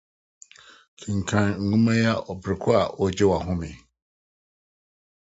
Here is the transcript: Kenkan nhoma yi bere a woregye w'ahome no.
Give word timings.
Kenkan 0.99 1.49
nhoma 1.67 1.91
yi 2.01 2.09
bere 2.41 2.55
a 2.81 2.83
woregye 2.97 3.25
w'ahome 3.31 3.69
no. 3.75 3.81